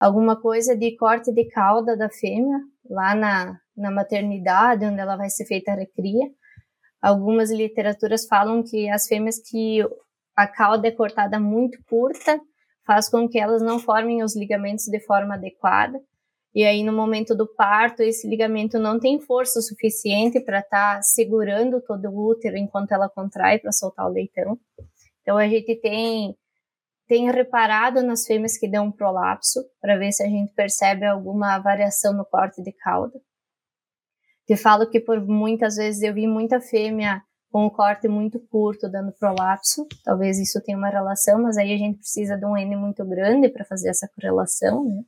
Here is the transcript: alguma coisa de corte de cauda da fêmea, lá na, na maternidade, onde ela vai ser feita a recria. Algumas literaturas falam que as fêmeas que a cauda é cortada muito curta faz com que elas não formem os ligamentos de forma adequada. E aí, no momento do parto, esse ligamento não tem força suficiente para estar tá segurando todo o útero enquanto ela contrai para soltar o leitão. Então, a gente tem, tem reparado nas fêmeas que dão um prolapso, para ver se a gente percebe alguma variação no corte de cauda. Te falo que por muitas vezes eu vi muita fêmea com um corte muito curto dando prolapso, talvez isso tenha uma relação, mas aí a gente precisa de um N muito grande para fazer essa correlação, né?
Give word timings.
alguma 0.00 0.40
coisa 0.40 0.74
de 0.74 0.96
corte 0.96 1.30
de 1.30 1.44
cauda 1.50 1.96
da 1.96 2.08
fêmea, 2.08 2.58
lá 2.88 3.14
na, 3.14 3.60
na 3.76 3.90
maternidade, 3.90 4.86
onde 4.86 4.98
ela 4.98 5.16
vai 5.16 5.28
ser 5.28 5.44
feita 5.44 5.72
a 5.72 5.76
recria. 5.76 6.26
Algumas 7.02 7.50
literaturas 7.50 8.26
falam 8.26 8.62
que 8.62 8.88
as 8.88 9.06
fêmeas 9.06 9.38
que 9.38 9.80
a 10.34 10.46
cauda 10.46 10.88
é 10.88 10.90
cortada 10.90 11.38
muito 11.38 11.78
curta 11.84 12.40
faz 12.86 13.08
com 13.08 13.28
que 13.28 13.38
elas 13.38 13.62
não 13.62 13.78
formem 13.78 14.22
os 14.22 14.34
ligamentos 14.34 14.86
de 14.86 15.00
forma 15.00 15.34
adequada. 15.34 16.00
E 16.52 16.64
aí, 16.64 16.82
no 16.82 16.92
momento 16.92 17.34
do 17.34 17.46
parto, 17.46 18.02
esse 18.02 18.26
ligamento 18.26 18.78
não 18.78 18.98
tem 18.98 19.20
força 19.20 19.60
suficiente 19.60 20.40
para 20.40 20.58
estar 20.58 20.96
tá 20.96 21.02
segurando 21.02 21.80
todo 21.80 22.08
o 22.08 22.30
útero 22.30 22.56
enquanto 22.56 22.90
ela 22.90 23.08
contrai 23.08 23.58
para 23.58 23.70
soltar 23.70 24.06
o 24.06 24.12
leitão. 24.12 24.58
Então, 25.22 25.38
a 25.38 25.46
gente 25.46 25.76
tem, 25.76 26.34
tem 27.10 27.28
reparado 27.28 28.04
nas 28.04 28.24
fêmeas 28.24 28.56
que 28.56 28.70
dão 28.70 28.86
um 28.86 28.92
prolapso, 28.92 29.64
para 29.80 29.98
ver 29.98 30.12
se 30.12 30.22
a 30.22 30.28
gente 30.28 30.54
percebe 30.54 31.04
alguma 31.04 31.58
variação 31.58 32.16
no 32.16 32.24
corte 32.24 32.62
de 32.62 32.70
cauda. 32.70 33.20
Te 34.46 34.56
falo 34.56 34.88
que 34.88 35.00
por 35.00 35.20
muitas 35.20 35.74
vezes 35.74 36.02
eu 36.02 36.14
vi 36.14 36.28
muita 36.28 36.60
fêmea 36.60 37.20
com 37.50 37.66
um 37.66 37.68
corte 37.68 38.06
muito 38.06 38.38
curto 38.38 38.88
dando 38.88 39.10
prolapso, 39.10 39.88
talvez 40.04 40.38
isso 40.38 40.62
tenha 40.62 40.78
uma 40.78 40.88
relação, 40.88 41.42
mas 41.42 41.58
aí 41.58 41.74
a 41.74 41.76
gente 41.76 41.98
precisa 41.98 42.36
de 42.36 42.46
um 42.46 42.56
N 42.56 42.76
muito 42.76 43.04
grande 43.04 43.48
para 43.48 43.64
fazer 43.64 43.88
essa 43.88 44.08
correlação, 44.14 44.84
né? 44.84 45.02